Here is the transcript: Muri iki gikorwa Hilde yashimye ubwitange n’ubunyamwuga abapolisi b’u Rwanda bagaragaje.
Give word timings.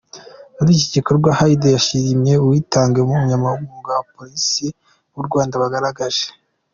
Muri 0.55 0.69
iki 0.75 0.87
gikorwa 0.95 1.29
Hilde 1.39 1.67
yashimye 1.75 2.33
ubwitange 2.37 2.99
n’ubunyamwuga 3.01 3.89
abapolisi 3.93 4.65
b’u 5.13 5.23
Rwanda 5.27 5.55
bagaragaje. 5.63 6.25